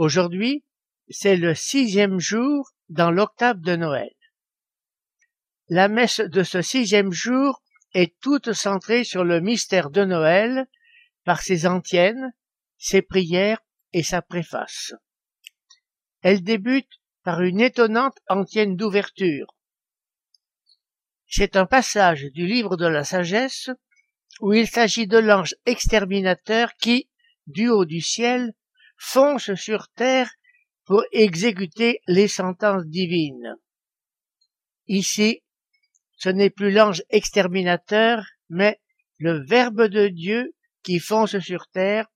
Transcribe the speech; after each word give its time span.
Aujourd'hui, 0.00 0.64
c'est 1.10 1.36
le 1.36 1.54
sixième 1.54 2.20
jour 2.20 2.70
dans 2.88 3.10
l'octave 3.10 3.60
de 3.60 3.76
Noël. 3.76 4.14
La 5.68 5.88
messe 5.88 6.20
de 6.20 6.42
ce 6.42 6.62
sixième 6.62 7.12
jour 7.12 7.62
est 7.92 8.18
toute 8.20 8.54
centrée 8.54 9.04
sur 9.04 9.24
le 9.24 9.42
mystère 9.42 9.90
de 9.90 10.02
Noël 10.06 10.66
par 11.24 11.42
ses 11.42 11.66
antiennes, 11.66 12.32
ses 12.78 13.02
prières 13.02 13.60
et 13.92 14.02
sa 14.02 14.22
préface. 14.22 14.94
Elle 16.22 16.42
débute 16.42 16.88
par 17.22 17.42
une 17.42 17.60
étonnante 17.60 18.16
antienne 18.30 18.76
d'ouverture. 18.76 19.54
C'est 21.26 21.56
un 21.56 21.66
passage 21.66 22.24
du 22.32 22.46
livre 22.46 22.78
de 22.78 22.86
la 22.86 23.04
sagesse 23.04 23.68
où 24.40 24.54
il 24.54 24.66
s'agit 24.66 25.06
de 25.06 25.18
l'ange 25.18 25.56
exterminateur 25.66 26.72
qui, 26.76 27.10
du 27.46 27.68
haut 27.68 27.84
du 27.84 28.00
ciel, 28.00 28.54
fonce 29.00 29.54
sur 29.54 29.88
terre 29.88 30.30
pour 30.84 31.02
exécuter 31.10 32.00
les 32.06 32.28
sentences 32.28 32.84
divines. 32.84 33.56
Ici, 34.86 35.42
ce 36.18 36.28
n'est 36.28 36.50
plus 36.50 36.70
l'ange 36.70 37.02
exterminateur, 37.08 38.22
mais 38.50 38.78
le 39.16 39.42
Verbe 39.46 39.84
de 39.84 40.08
Dieu 40.08 40.52
qui 40.82 40.98
fonce 40.98 41.38
sur 41.38 41.66
terre 41.68 42.06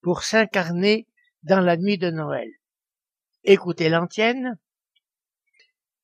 pour 0.00 0.22
s'incarner 0.22 1.08
dans 1.42 1.60
la 1.60 1.76
nuit 1.76 1.98
de 1.98 2.10
Noël. 2.10 2.48
Écoutez 3.42 3.88
l'antienne. 3.88 4.58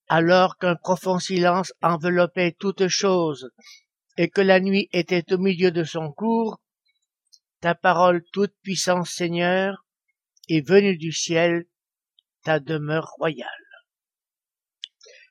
Alors 0.08 0.58
qu'un 0.58 0.74
profond 0.74 1.20
silence 1.20 1.72
enveloppait 1.80 2.56
toute 2.58 2.88
chose 2.88 3.50
et 4.16 4.28
que 4.28 4.40
la 4.40 4.58
nuit 4.58 4.88
était 4.92 5.32
au 5.32 5.38
milieu 5.38 5.70
de 5.70 5.84
son 5.84 6.12
cours, 6.12 6.60
ta 7.60 7.74
parole 7.74 8.24
toute 8.32 8.54
puissance 8.62 9.10
Seigneur 9.10 9.83
est 10.48 10.66
venue 10.66 10.96
du 10.96 11.12
ciel, 11.12 11.66
ta 12.42 12.60
demeure 12.60 13.08
royale. 13.18 13.48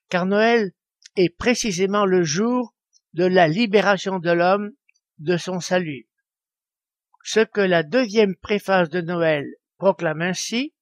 Car 0.10 0.26
Noël 0.26 0.72
est 1.16 1.36
précisément 1.36 2.06
le 2.06 2.24
jour 2.24 2.74
de 3.14 3.26
la 3.26 3.48
libération 3.48 4.20
de 4.20 4.32
l'homme 4.32 4.72
de 5.20 5.38
son 5.38 5.60
salut. 5.60 6.08
Ce 7.24 7.40
que 7.40 7.62
la 7.62 7.84
deuxième 7.84 8.36
préface 8.36 8.90
de 8.90 9.02
Noël 9.02 9.46
proclame 9.78 10.22
ainsi, 10.22 10.74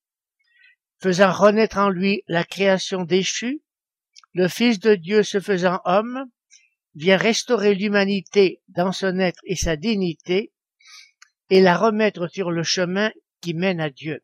faisant 1.02 1.32
renaître 1.32 1.78
en 1.78 1.90
lui 1.90 2.24
la 2.28 2.44
création 2.44 3.04
déchue, 3.04 3.62
le 4.34 4.48
Fils 4.48 4.80
de 4.80 4.96
Dieu 4.96 5.24
se 5.24 5.40
faisant 5.40 5.82
homme, 5.86 6.26
vient 6.96 7.18
restaurer 7.18 7.76
l'humanité 7.76 8.62
dans 8.70 8.92
son 8.92 9.20
être 9.20 9.42
et 9.46 9.56
sa 9.56 9.76
dignité 9.76 10.52
et 11.50 11.62
la 11.62 11.78
remettre 11.78 12.28
sur 12.28 12.52
le 12.52 12.64
chemin 12.64 13.12
qui 13.41 13.53
mène 13.53 13.81
à 13.81 13.90
Dieu. 13.90 14.24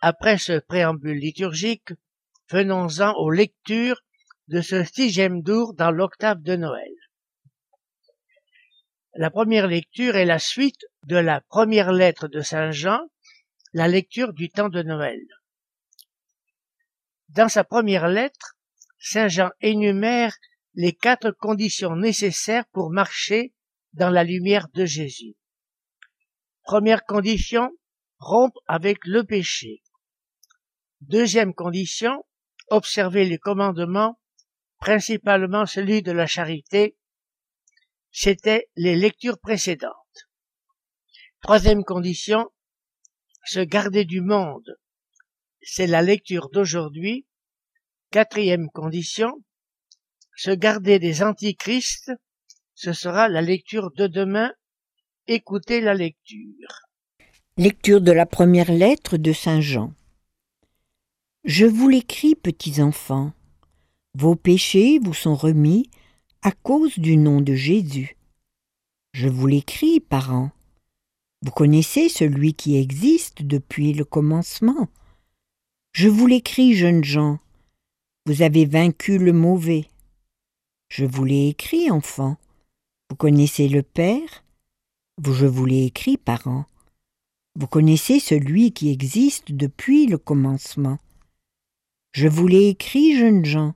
Après 0.00 0.38
ce 0.38 0.58
préambule 0.58 1.18
liturgique, 1.18 1.92
venons-en 2.50 3.14
aux 3.14 3.30
lectures 3.30 4.02
de 4.48 4.60
ce 4.60 4.84
sixième 4.84 5.46
jour 5.46 5.74
dans 5.74 5.90
l'octave 5.90 6.42
de 6.42 6.56
Noël. 6.56 6.92
La 9.14 9.30
première 9.30 9.66
lecture 9.66 10.16
est 10.16 10.24
la 10.24 10.38
suite 10.38 10.86
de 11.06 11.16
la 11.16 11.40
première 11.40 11.92
lettre 11.92 12.28
de 12.28 12.40
Saint 12.40 12.70
Jean, 12.70 13.00
la 13.72 13.88
lecture 13.88 14.32
du 14.32 14.50
temps 14.50 14.68
de 14.68 14.82
Noël. 14.82 15.20
Dans 17.28 17.48
sa 17.48 17.64
première 17.64 18.08
lettre, 18.08 18.56
Saint 18.98 19.28
Jean 19.28 19.50
énumère 19.60 20.34
les 20.74 20.92
quatre 20.92 21.30
conditions 21.30 21.96
nécessaires 21.96 22.66
pour 22.72 22.90
marcher 22.90 23.52
dans 23.92 24.10
la 24.10 24.24
lumière 24.24 24.68
de 24.74 24.84
Jésus. 24.84 25.34
Première 26.72 27.04
condition, 27.04 27.70
rompre 28.18 28.58
avec 28.66 29.04
le 29.04 29.24
péché. 29.24 29.82
Deuxième 31.02 31.52
condition, 31.52 32.24
observer 32.68 33.26
les 33.26 33.36
commandements, 33.36 34.18
principalement 34.78 35.66
celui 35.66 36.00
de 36.00 36.12
la 36.12 36.26
charité. 36.26 36.96
C'était 38.10 38.70
les 38.74 38.96
lectures 38.96 39.38
précédentes. 39.38 39.92
Troisième 41.42 41.84
condition, 41.84 42.48
se 43.44 43.60
garder 43.60 44.06
du 44.06 44.22
monde. 44.22 44.78
C'est 45.60 45.86
la 45.86 46.00
lecture 46.00 46.48
d'aujourd'hui 46.48 47.26
Quatrième 48.10 48.70
condition, 48.70 49.44
se 50.36 50.52
garder 50.52 50.98
des 50.98 51.22
antichrists, 51.22 52.12
ce 52.74 52.94
sera 52.94 53.28
la 53.28 53.42
lecture 53.42 53.90
de 53.90 54.06
demain. 54.06 54.54
Écoutez 55.28 55.80
la 55.80 55.94
lecture. 55.94 56.82
Lecture 57.56 58.00
de 58.00 58.10
la 58.10 58.26
première 58.26 58.72
lettre 58.72 59.16
de 59.16 59.32
Saint 59.32 59.60
Jean. 59.60 59.92
Je 61.44 61.64
vous 61.64 61.88
l'écris, 61.88 62.34
petits 62.34 62.82
enfants. 62.82 63.32
Vos 64.14 64.34
péchés 64.34 64.98
vous 64.98 65.14
sont 65.14 65.36
remis 65.36 65.88
à 66.42 66.50
cause 66.50 66.98
du 66.98 67.16
nom 67.16 67.40
de 67.40 67.54
Jésus. 67.54 68.16
Je 69.12 69.28
vous 69.28 69.46
l'écris, 69.46 70.00
parents. 70.00 70.50
Vous 71.42 71.52
connaissez 71.52 72.08
celui 72.08 72.54
qui 72.54 72.76
existe 72.76 73.42
depuis 73.42 73.92
le 73.92 74.04
commencement. 74.04 74.88
Je 75.92 76.08
vous 76.08 76.26
l'écris, 76.26 76.74
jeunes 76.74 77.04
gens, 77.04 77.38
vous 78.26 78.42
avez 78.42 78.66
vaincu 78.66 79.18
le 79.18 79.32
mauvais. 79.32 79.86
Je 80.88 81.04
vous 81.04 81.22
l'ai 81.22 81.48
écrit, 81.48 81.92
enfant. 81.92 82.38
Vous 83.08 83.16
connaissez 83.16 83.68
le 83.68 83.84
Père 83.84 84.41
Je 85.18 85.46
vous 85.46 85.66
l'ai 85.66 85.84
écrit, 85.84 86.16
parents. 86.16 86.64
Vous 87.54 87.66
connaissez 87.66 88.18
celui 88.18 88.72
qui 88.72 88.90
existe 88.90 89.52
depuis 89.52 90.06
le 90.06 90.16
commencement. 90.16 90.98
Je 92.12 92.28
vous 92.28 92.46
l'ai 92.46 92.68
écrit, 92.68 93.18
jeunes 93.18 93.44
gens. 93.44 93.74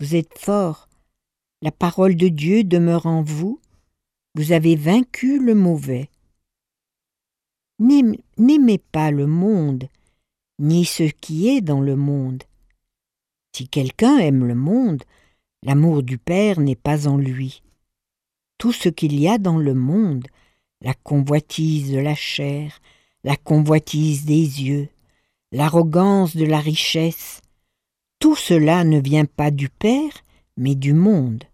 Vous 0.00 0.16
êtes 0.16 0.38
forts. 0.38 0.88
La 1.62 1.70
parole 1.70 2.16
de 2.16 2.28
Dieu 2.28 2.64
demeure 2.64 3.06
en 3.06 3.22
vous. 3.22 3.60
Vous 4.34 4.52
avez 4.52 4.76
vaincu 4.76 5.38
le 5.38 5.54
mauvais. 5.54 6.10
N'aimez 7.78 8.78
pas 8.78 9.10
le 9.10 9.26
monde, 9.26 9.88
ni 10.58 10.84
ce 10.84 11.04
qui 11.04 11.48
est 11.48 11.60
dans 11.60 11.80
le 11.80 11.94
monde. 11.94 12.42
Si 13.54 13.68
quelqu'un 13.68 14.18
aime 14.18 14.44
le 14.44 14.54
monde, 14.54 15.04
l'amour 15.62 16.02
du 16.02 16.18
Père 16.18 16.60
n'est 16.60 16.74
pas 16.74 17.06
en 17.06 17.16
lui. 17.16 17.62
Tout 18.58 18.72
ce 18.72 18.88
qu'il 18.88 19.18
y 19.18 19.28
a 19.28 19.38
dans 19.38 19.58
le 19.58 19.74
monde, 19.74 20.26
la 20.80 20.94
convoitise 20.94 21.90
de 21.90 21.98
la 21.98 22.14
chair, 22.14 22.80
la 23.24 23.36
convoitise 23.36 24.24
des 24.24 24.62
yeux, 24.62 24.88
l'arrogance 25.52 26.36
de 26.36 26.44
la 26.44 26.60
richesse, 26.60 27.40
tout 28.18 28.36
cela 28.36 28.84
ne 28.84 28.98
vient 28.98 29.24
pas 29.24 29.50
du 29.50 29.68
Père, 29.68 30.24
mais 30.56 30.74
du 30.74 30.92
monde. 30.92 31.44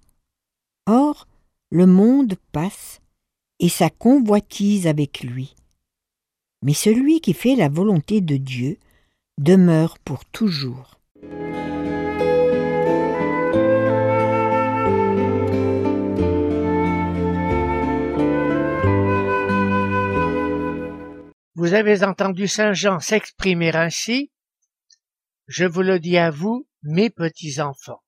Or, 0.86 1.26
le 1.70 1.86
monde 1.86 2.34
passe, 2.52 3.00
et 3.58 3.68
sa 3.68 3.90
convoitise 3.90 4.86
avec 4.86 5.22
lui. 5.22 5.54
Mais 6.62 6.74
celui 6.74 7.20
qui 7.20 7.32
fait 7.32 7.56
la 7.56 7.68
volonté 7.68 8.20
de 8.20 8.36
Dieu 8.36 8.78
demeure 9.38 9.98
pour 9.98 10.24
toujours. 10.24 11.00
Vous 21.72 21.78
avez 21.78 22.04
entendu 22.04 22.48
Saint 22.48 22.74
Jean 22.74 23.00
s'exprimer 23.00 23.74
ainsi. 23.74 24.30
Je 25.46 25.64
vous 25.64 25.80
le 25.80 25.98
dis 25.98 26.18
à 26.18 26.30
vous, 26.30 26.68
mes 26.82 27.08
petits 27.08 27.62
enfants. 27.62 28.02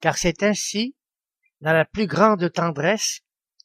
Car 0.00 0.18
c'est 0.18 0.42
ainsi, 0.42 0.94
dans 1.62 1.72
la 1.72 1.86
plus 1.86 2.06
grande 2.06 2.52
tendresse, 2.52 3.20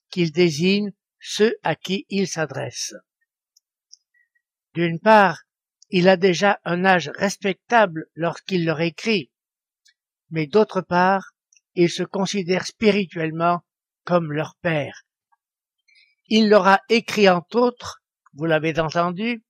qu'il 0.10 0.32
désigne 0.32 0.94
ceux 1.20 1.54
à 1.64 1.76
qui 1.76 2.06
il 2.08 2.30
s'adresse. 2.30 2.94
D'une 4.74 5.02
part, 5.02 5.42
il 5.90 6.08
a 6.08 6.16
déjà 6.16 6.62
un 6.64 6.86
âge 6.86 7.12
respectable 7.14 8.06
lorsqu'il 8.16 8.64
leur 8.64 8.80
écrit, 8.80 9.30
mais 10.30 10.48
d'autre 10.48 10.80
part, 10.80 11.34
il 11.76 11.90
se 11.90 12.04
considère 12.04 12.66
spirituellement 12.66 13.66
comme 14.06 14.32
leur 14.32 14.56
père. 14.62 15.04
Il 16.28 16.48
leur 16.48 16.68
a 16.68 16.80
écrit 16.88 17.28
entre 17.28 17.58
autres 17.58 18.03
vous 18.34 18.46
l'avez 18.46 18.80
entendu, 18.80 19.44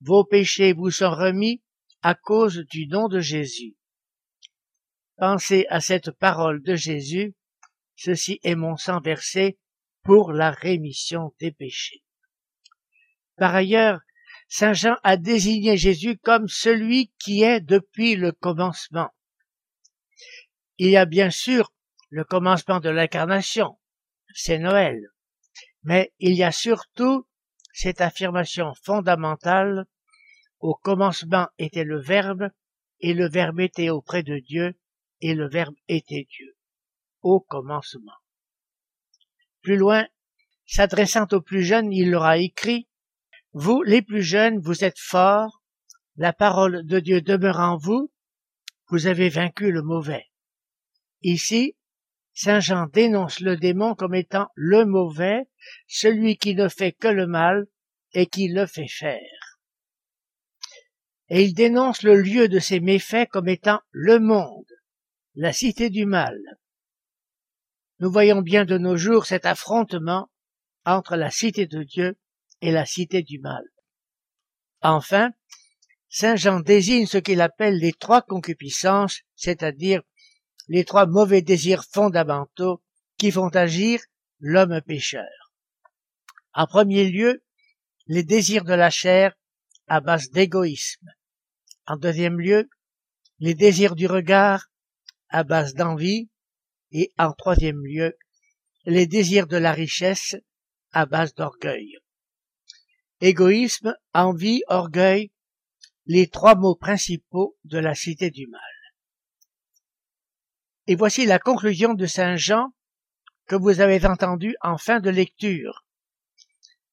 vos 0.00 0.24
péchés 0.24 0.72
vous 0.72 0.90
sont 0.90 1.10
remis 1.10 1.62
à 2.02 2.14
cause 2.14 2.64
du 2.70 2.86
nom 2.86 3.08
de 3.08 3.20
Jésus. 3.20 3.76
Pensez 5.16 5.66
à 5.70 5.80
cette 5.80 6.10
parole 6.10 6.62
de 6.62 6.76
Jésus, 6.76 7.34
ceci 7.96 8.38
est 8.42 8.54
mon 8.54 8.76
sang 8.76 9.00
versé 9.00 9.58
pour 10.02 10.32
la 10.32 10.50
rémission 10.50 11.34
des 11.40 11.52
péchés. 11.52 12.04
Par 13.36 13.54
ailleurs, 13.54 14.00
Saint 14.48 14.74
Jean 14.74 14.96
a 15.02 15.16
désigné 15.16 15.76
Jésus 15.76 16.18
comme 16.18 16.48
celui 16.48 17.12
qui 17.18 17.42
est 17.42 17.60
depuis 17.60 18.14
le 18.14 18.32
commencement. 18.32 19.08
Il 20.78 20.90
y 20.90 20.96
a 20.96 21.06
bien 21.06 21.30
sûr 21.30 21.72
le 22.10 22.22
commencement 22.22 22.78
de 22.78 22.90
l'incarnation, 22.90 23.78
c'est 24.34 24.58
Noël, 24.58 25.00
mais 25.82 26.12
il 26.18 26.34
y 26.34 26.44
a 26.44 26.52
surtout 26.52 27.26
cette 27.76 28.00
affirmation 28.00 28.72
fondamentale 28.72 29.84
au 30.60 30.74
commencement 30.74 31.48
était 31.58 31.84
le 31.84 32.00
Verbe, 32.00 32.48
et 33.00 33.12
le 33.12 33.28
Verbe 33.28 33.60
était 33.60 33.90
auprès 33.90 34.22
de 34.22 34.38
Dieu, 34.38 34.78
et 35.20 35.34
le 35.34 35.46
Verbe 35.46 35.74
était 35.86 36.26
Dieu. 36.26 36.56
Au 37.20 37.38
commencement. 37.38 38.16
Plus 39.60 39.76
loin, 39.76 40.06
s'adressant 40.64 41.26
aux 41.32 41.42
plus 41.42 41.62
jeunes, 41.62 41.92
il 41.92 42.10
leur 42.10 42.22
a 42.22 42.38
écrit, 42.38 42.88
Vous, 43.52 43.82
les 43.82 44.00
plus 44.00 44.22
jeunes, 44.22 44.58
vous 44.58 44.82
êtes 44.82 44.98
forts, 44.98 45.62
la 46.16 46.32
parole 46.32 46.86
de 46.86 46.98
Dieu 46.98 47.20
demeure 47.20 47.60
en 47.60 47.76
vous, 47.76 48.10
vous 48.88 49.06
avez 49.06 49.28
vaincu 49.28 49.70
le 49.70 49.82
mauvais. 49.82 50.24
Ici, 51.20 51.75
Saint 52.38 52.60
Jean 52.60 52.86
dénonce 52.92 53.40
le 53.40 53.56
démon 53.56 53.94
comme 53.94 54.14
étant 54.14 54.48
le 54.56 54.84
mauvais, 54.84 55.48
celui 55.88 56.36
qui 56.36 56.54
ne 56.54 56.68
fait 56.68 56.92
que 56.92 57.08
le 57.08 57.26
mal 57.26 57.66
et 58.12 58.26
qui 58.26 58.48
le 58.48 58.66
fait 58.66 58.88
faire. 58.88 59.58
Et 61.30 61.44
il 61.44 61.54
dénonce 61.54 62.02
le 62.02 62.14
lieu 62.14 62.48
de 62.48 62.58
ses 62.58 62.78
méfaits 62.78 63.26
comme 63.30 63.48
étant 63.48 63.80
le 63.90 64.18
monde, 64.20 64.70
la 65.34 65.54
cité 65.54 65.88
du 65.88 66.04
mal. 66.04 66.38
Nous 68.00 68.12
voyons 68.12 68.42
bien 68.42 68.66
de 68.66 68.76
nos 68.76 68.98
jours 68.98 69.24
cet 69.24 69.46
affrontement 69.46 70.28
entre 70.84 71.16
la 71.16 71.30
cité 71.30 71.66
de 71.66 71.84
Dieu 71.84 72.18
et 72.60 72.70
la 72.70 72.84
cité 72.84 73.22
du 73.22 73.38
mal. 73.38 73.64
Enfin, 74.82 75.30
Saint 76.10 76.36
Jean 76.36 76.60
désigne 76.60 77.06
ce 77.06 77.16
qu'il 77.16 77.40
appelle 77.40 77.78
les 77.78 77.94
trois 77.94 78.20
concupiscences, 78.20 79.22
c'est-à-dire 79.36 80.02
les 80.68 80.84
trois 80.84 81.06
mauvais 81.06 81.42
désirs 81.42 81.84
fondamentaux 81.84 82.82
qui 83.18 83.30
font 83.30 83.48
agir 83.48 84.00
l'homme 84.40 84.80
pécheur. 84.82 85.52
En 86.52 86.66
premier 86.66 87.08
lieu, 87.08 87.42
les 88.06 88.22
désirs 88.22 88.64
de 88.64 88.74
la 88.74 88.90
chair 88.90 89.34
à 89.86 90.00
base 90.00 90.30
d'égoïsme. 90.30 91.08
En 91.86 91.96
deuxième 91.96 92.40
lieu, 92.40 92.68
les 93.38 93.54
désirs 93.54 93.94
du 93.94 94.06
regard 94.06 94.66
à 95.28 95.44
base 95.44 95.74
d'envie. 95.74 96.30
Et 96.92 97.12
en 97.18 97.32
troisième 97.32 97.84
lieu, 97.84 98.16
les 98.84 99.06
désirs 99.06 99.48
de 99.48 99.56
la 99.56 99.72
richesse 99.72 100.36
à 100.92 101.04
base 101.04 101.34
d'orgueil. 101.34 101.96
Égoïsme, 103.20 103.94
envie, 104.14 104.62
orgueil, 104.68 105.32
les 106.06 106.28
trois 106.28 106.54
mots 106.54 106.76
principaux 106.76 107.56
de 107.64 107.78
la 107.78 107.94
cité 107.94 108.30
du 108.30 108.46
mal. 108.46 108.75
Et 110.88 110.94
voici 110.94 111.26
la 111.26 111.38
conclusion 111.40 111.94
de 111.94 112.06
Saint 112.06 112.36
Jean 112.36 112.72
que 113.46 113.56
vous 113.56 113.80
avez 113.80 114.04
entendue 114.06 114.56
en 114.60 114.78
fin 114.78 115.00
de 115.00 115.10
lecture. 115.10 115.84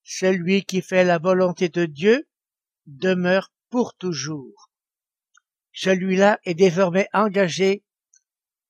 Celui 0.03 0.65
qui 0.65 0.81
fait 0.81 1.03
la 1.03 1.19
volonté 1.19 1.69
de 1.69 1.85
Dieu 1.85 2.27
demeure 2.87 3.51
pour 3.69 3.95
toujours. 3.95 4.71
Celui-là 5.73 6.39
est 6.43 6.55
désormais 6.55 7.07
engagé 7.13 7.83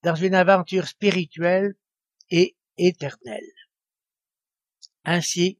dans 0.03 0.15
une 0.15 0.35
aventure 0.35 0.87
spirituelle 0.87 1.75
et 2.29 2.57
éternelle. 2.77 3.53
Ainsi 5.05 5.59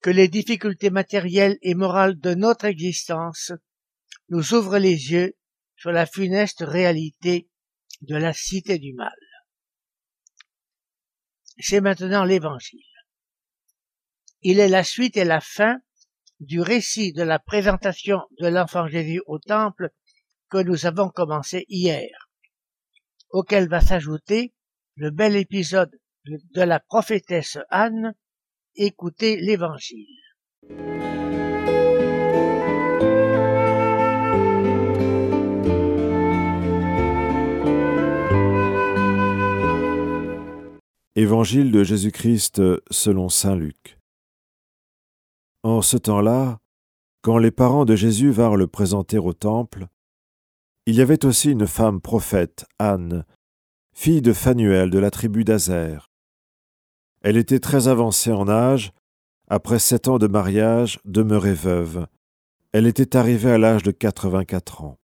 que 0.00 0.10
les 0.10 0.28
difficultés 0.28 0.90
matérielles 0.90 1.58
et 1.62 1.74
morales 1.74 2.18
de 2.18 2.34
notre 2.34 2.64
existence 2.64 3.52
nous 4.28 4.54
ouvrent 4.54 4.78
les 4.78 5.12
yeux 5.12 5.36
sur 5.76 5.92
la 5.92 6.06
funeste 6.06 6.64
réalité 6.66 7.48
de 8.00 8.16
la 8.16 8.32
cité 8.32 8.78
du 8.78 8.92
mal. 8.94 9.16
C'est 11.58 11.80
maintenant 11.80 12.24
l'évangile. 12.24 12.80
Il 14.42 14.60
est 14.60 14.68
la 14.68 14.84
suite 14.84 15.16
et 15.16 15.24
la 15.24 15.40
fin 15.40 15.80
du 16.40 16.60
récit 16.60 17.12
de 17.12 17.22
la 17.22 17.38
présentation 17.38 18.20
de 18.38 18.46
l'enfant 18.46 18.86
Jésus 18.86 19.20
au 19.26 19.38
temple 19.38 19.90
que 20.48 20.58
nous 20.58 20.86
avons 20.86 21.10
commencé 21.10 21.64
hier, 21.68 22.30
auquel 23.30 23.68
va 23.68 23.80
s'ajouter 23.80 24.54
le 24.94 25.10
bel 25.10 25.36
épisode 25.36 25.90
de 26.24 26.62
la 26.62 26.80
prophétesse 26.80 27.58
Anne, 27.70 28.14
écoutez 28.76 29.36
l'évangile. 29.36 30.06
Évangile 41.20 41.72
de 41.72 41.82
Jésus-Christ 41.82 42.62
selon 42.92 43.28
Saint 43.28 43.56
Luc. 43.56 43.98
En 45.64 45.82
ce 45.82 45.96
temps-là, 45.96 46.60
quand 47.22 47.38
les 47.38 47.50
parents 47.50 47.84
de 47.84 47.96
Jésus 47.96 48.30
vinrent 48.30 48.54
le 48.54 48.68
présenter 48.68 49.18
au 49.18 49.32
temple, 49.32 49.88
il 50.86 50.94
y 50.94 51.00
avait 51.00 51.24
aussi 51.24 51.50
une 51.50 51.66
femme 51.66 52.00
prophète, 52.00 52.66
Anne, 52.78 53.24
fille 53.92 54.22
de 54.22 54.32
Phanuel 54.32 54.90
de 54.90 55.00
la 55.00 55.10
tribu 55.10 55.42
d'Azer. 55.42 56.08
Elle 57.22 57.36
était 57.36 57.58
très 57.58 57.88
avancée 57.88 58.30
en 58.30 58.48
âge, 58.48 58.92
après 59.48 59.80
sept 59.80 60.06
ans 60.06 60.18
de 60.18 60.28
mariage, 60.28 61.00
demeurée 61.04 61.52
veuve. 61.52 62.06
Elle 62.70 62.86
était 62.86 63.16
arrivée 63.16 63.50
à 63.50 63.58
l'âge 63.58 63.82
de 63.82 63.90
quatre-vingt-quatre 63.90 64.84
ans. 64.84 65.00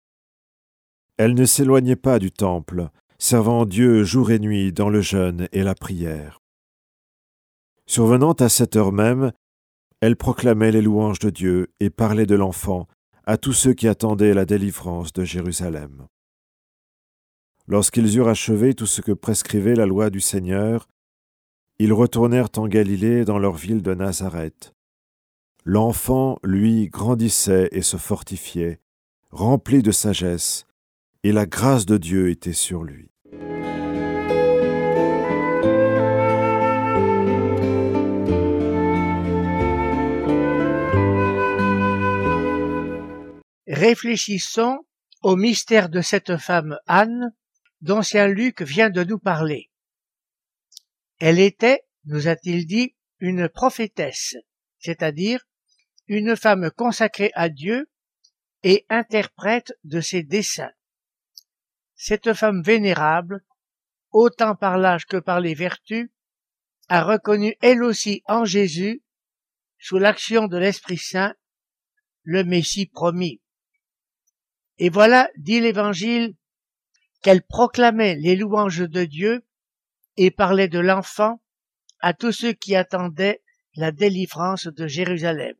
Elle 1.16 1.32
ne 1.32 1.46
s'éloignait 1.46 1.96
pas 1.96 2.18
du 2.18 2.30
temple, 2.30 2.90
servant 3.22 3.66
Dieu 3.66 4.02
jour 4.02 4.32
et 4.32 4.40
nuit 4.40 4.72
dans 4.72 4.90
le 4.90 5.00
jeûne 5.00 5.46
et 5.52 5.62
la 5.62 5.76
prière. 5.76 6.40
Survenant 7.86 8.32
à 8.32 8.48
cette 8.48 8.74
heure 8.74 8.90
même, 8.90 9.30
elle 10.00 10.16
proclamait 10.16 10.72
les 10.72 10.82
louanges 10.82 11.20
de 11.20 11.30
Dieu 11.30 11.68
et 11.78 11.88
parlait 11.88 12.26
de 12.26 12.34
l'enfant 12.34 12.88
à 13.24 13.36
tous 13.36 13.52
ceux 13.52 13.74
qui 13.74 13.86
attendaient 13.86 14.34
la 14.34 14.44
délivrance 14.44 15.12
de 15.12 15.22
Jérusalem. 15.22 16.08
Lorsqu'ils 17.68 18.16
eurent 18.16 18.26
achevé 18.26 18.74
tout 18.74 18.86
ce 18.86 19.00
que 19.00 19.12
prescrivait 19.12 19.76
la 19.76 19.86
loi 19.86 20.10
du 20.10 20.20
Seigneur, 20.20 20.88
ils 21.78 21.92
retournèrent 21.92 22.50
en 22.56 22.66
Galilée 22.66 23.24
dans 23.24 23.38
leur 23.38 23.54
ville 23.54 23.82
de 23.82 23.94
Nazareth. 23.94 24.74
L'enfant, 25.64 26.40
lui, 26.42 26.88
grandissait 26.88 27.68
et 27.70 27.82
se 27.82 27.98
fortifiait, 27.98 28.80
rempli 29.30 29.80
de 29.80 29.92
sagesse, 29.92 30.66
et 31.22 31.30
la 31.30 31.46
grâce 31.46 31.86
de 31.86 31.98
Dieu 31.98 32.28
était 32.28 32.52
sur 32.52 32.82
lui. 32.82 33.11
Réfléchissons 43.82 44.86
au 45.22 45.34
mystère 45.34 45.88
de 45.88 46.02
cette 46.02 46.36
femme 46.36 46.78
Anne 46.86 47.34
dont 47.80 48.02
Saint 48.02 48.28
Luc 48.28 48.62
vient 48.62 48.90
de 48.90 49.02
nous 49.02 49.18
parler. 49.18 49.72
Elle 51.18 51.40
était, 51.40 51.82
nous 52.04 52.28
a-t-il 52.28 52.68
dit, 52.68 52.94
une 53.18 53.48
prophétesse, 53.48 54.36
c'est-à-dire 54.78 55.44
une 56.06 56.36
femme 56.36 56.70
consacrée 56.70 57.32
à 57.34 57.48
Dieu 57.48 57.90
et 58.62 58.86
interprète 58.88 59.72
de 59.82 60.00
ses 60.00 60.22
desseins. 60.22 60.70
Cette 61.96 62.34
femme 62.34 62.62
vénérable, 62.62 63.44
autant 64.12 64.54
par 64.54 64.78
l'âge 64.78 65.06
que 65.06 65.16
par 65.16 65.40
les 65.40 65.54
vertus, 65.54 66.08
a 66.88 67.02
reconnu 67.02 67.56
elle 67.60 67.82
aussi 67.82 68.22
en 68.26 68.44
Jésus, 68.44 69.02
sous 69.80 69.98
l'action 69.98 70.46
de 70.46 70.56
l'Esprit 70.56 70.98
Saint, 70.98 71.34
le 72.22 72.44
Messie 72.44 72.86
promis. 72.86 73.41
Et 74.84 74.88
voilà, 74.88 75.30
dit 75.36 75.60
l'Évangile, 75.60 76.34
qu'elle 77.22 77.44
proclamait 77.44 78.16
les 78.16 78.34
louanges 78.34 78.80
de 78.80 79.04
Dieu 79.04 79.46
et 80.16 80.32
parlait 80.32 80.66
de 80.66 80.80
l'enfant 80.80 81.40
à 82.00 82.14
tous 82.14 82.32
ceux 82.32 82.52
qui 82.52 82.74
attendaient 82.74 83.44
la 83.76 83.92
délivrance 83.92 84.66
de 84.66 84.88
Jérusalem. 84.88 85.54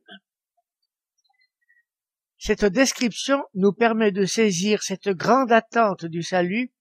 Cette 2.37 2.65
description 2.65 3.41
nous 3.53 3.71
permet 3.71 4.11
de 4.11 4.25
saisir 4.25 4.83
cette 4.83 5.07
grande 5.07 5.53
attente 5.53 6.03
du 6.03 6.21
salut 6.21 6.73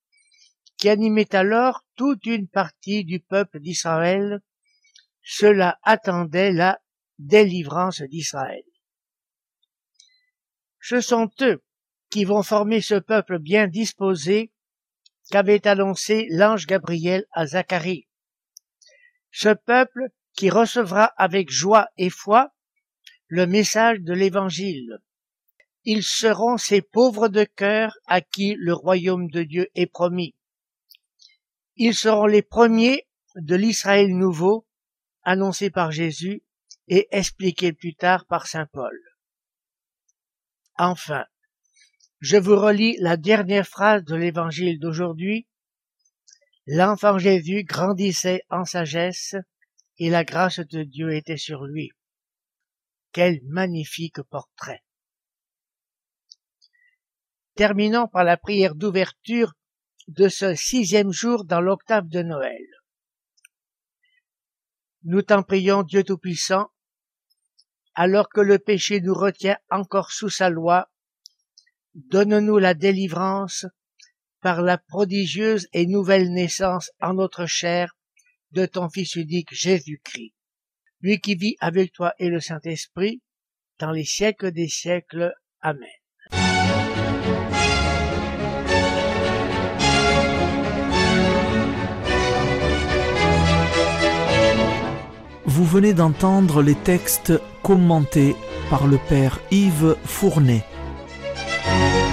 qui 0.79 0.89
animait 0.89 1.37
alors 1.37 1.87
toute 1.95 2.27
une 2.27 2.49
partie 2.49 3.05
du 3.05 3.21
peuple 3.21 3.61
d'Israël. 3.61 4.43
Cela 5.23 5.79
attendait 5.85 6.51
la 6.51 6.81
délivrance 7.21 8.03
d'Israël. 8.03 8.65
Ce 10.81 11.01
sont 11.01 11.31
eux 11.43 11.63
qui 12.13 12.27
vont 12.27 12.43
former 12.43 12.83
ce 12.83 12.97
peuple 12.97 13.39
bien 13.39 13.67
disposé 13.69 14.53
qu'avait 15.31 15.67
annoncé 15.67 16.27
l'ange 16.29 16.67
Gabriel 16.67 17.25
à 17.33 17.47
Zacharie. 17.47 18.07
Ce 19.31 19.49
peuple 19.49 20.09
qui 20.35 20.51
recevra 20.51 21.07
avec 21.17 21.51
joie 21.51 21.89
et 21.97 22.11
foi 22.11 22.53
le 23.29 23.47
message 23.47 24.01
de 24.01 24.13
l'Évangile. 24.13 24.99
Ils 25.85 26.03
seront 26.03 26.59
ces 26.59 26.83
pauvres 26.83 27.29
de 27.29 27.45
cœur 27.45 27.97
à 28.07 28.21
qui 28.21 28.57
le 28.59 28.75
royaume 28.75 29.31
de 29.31 29.43
Dieu 29.43 29.69
est 29.75 29.87
promis. 29.87 30.35
Ils 31.77 31.95
seront 31.95 32.27
les 32.27 32.43
premiers 32.43 33.09
de 33.37 33.57
l'Israël 33.57 34.15
nouveau, 34.15 34.67
annoncé 35.23 35.71
par 35.71 35.93
Jésus 35.93 36.43
et 36.89 37.09
expliqué 37.11 37.73
plus 37.73 37.95
tard 37.95 38.27
par 38.27 38.47
Saint 38.47 38.67
Paul. 38.67 39.01
Enfin, 40.77 41.25
je 42.23 42.37
vous 42.37 42.57
relis 42.57 42.97
la 43.01 43.17
dernière 43.17 43.67
phrase 43.67 44.05
de 44.05 44.15
l'évangile 44.15 44.79
d'aujourd'hui. 44.79 45.49
L'enfant 46.67 47.19
Jésus 47.19 47.65
grandissait 47.65 48.43
en 48.49 48.65
sagesse 48.65 49.35
et 49.99 50.09
la 50.09 50.23
grâce 50.23 50.61
de 50.61 50.85
Dieu 50.85 51.13
était 51.13 51.37
sur 51.37 51.65
lui. 51.65 51.91
Quel 53.11 53.41
magnifique 53.49 54.23
portrait. 54.23 54.85
Terminons 57.57 58.07
par 58.07 58.23
la 58.23 58.37
prière 58.37 58.77
d'ouverture 58.77 59.55
de 60.07 60.29
ce 60.29 60.55
sixième 60.55 61.11
jour 61.11 61.45
dans 61.45 61.61
l'octave 61.61 62.07
de 62.07 62.23
Noël. 62.23 62.65
Nous 65.03 65.23
t'en 65.23 65.43
prions, 65.43 65.83
Dieu 65.83 66.05
Tout-Puissant, 66.05 66.71
alors 67.95 68.29
que 68.29 68.41
le 68.41 68.61
péché 68.61 69.01
nous 69.01 69.13
retient 69.13 69.59
encore 69.71 70.13
sous 70.13 70.31
sa 70.31 70.51
loi, 70.51 70.92
donne-nous 71.95 72.59
la 72.59 72.75
délivrance 72.75 73.67
par 74.41 74.63
la 74.63 74.79
prodigieuse 74.79 75.69
et 75.73 75.87
nouvelle 75.87 76.33
naissance 76.33 76.91
en 77.01 77.15
notre 77.15 77.47
chair 77.47 77.97
de 78.51 78.67
ton 78.67 78.89
Fils 78.91 79.15
unique 79.15 79.53
Jésus-Christ, 79.53 80.35
lui 81.01 81.21
qui 81.21 81.35
vit 81.35 81.57
avec 81.61 81.93
toi 81.93 82.15
et 82.19 82.29
le 82.29 82.41
Saint-Esprit 82.41 83.23
dans 83.79 83.93
les 83.93 84.05
siècles 84.05 84.53
des 84.53 84.69
siècles. 84.69 85.33
Amen. 85.61 85.89
Vous 95.45 95.65
venez 95.65 95.93
d'entendre 95.93 96.63
les 96.63 96.75
textes 96.75 97.33
commentés 97.63 98.35
par 98.71 98.87
le 98.87 98.99
Père 99.09 99.39
Yves 99.51 99.97
Fournet. 100.05 100.65
Thank 101.73 102.07
you. 102.07 102.12